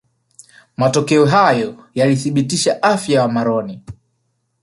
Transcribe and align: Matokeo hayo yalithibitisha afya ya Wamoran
Matokeo 0.77 1.25
hayo 1.25 1.85
yalithibitisha 1.95 2.83
afya 2.83 3.15
ya 3.15 3.21
Wamoran 3.21 3.79